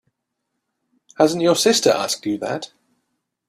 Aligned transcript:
Hasn't 1.19 1.43
your 1.43 1.55
sister 1.55 1.91
asked 1.91 2.25
you 2.25 2.39
that? 2.39 2.71